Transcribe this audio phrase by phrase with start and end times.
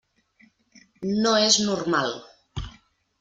[1.25, 2.17] No és normal.